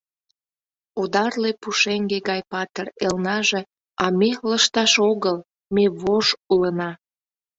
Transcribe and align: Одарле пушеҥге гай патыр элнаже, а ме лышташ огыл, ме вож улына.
Одарле 1.01 1.51
пушеҥге 1.61 2.19
гай 2.29 2.41
патыр 2.51 2.87
элнаже, 3.05 3.61
а 4.03 4.05
ме 4.17 4.31
лышташ 4.49 4.93
огыл, 5.11 5.37
ме 5.73 5.85
вож 6.01 6.27
улына. 6.53 6.91